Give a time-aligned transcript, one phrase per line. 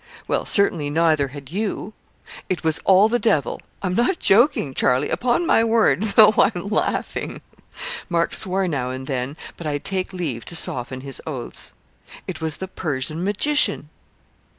[0.27, 1.93] 'Well, certainly, neither had you.'
[2.49, 3.61] 'It was all the Devil.
[3.83, 7.39] I'm not joking, Charlie, upon my word, though I'm laughing.'
[8.09, 11.73] (Mark swore now and then, but I take leave to soften his oaths).
[12.27, 13.89] 'It was the Persian Magician.'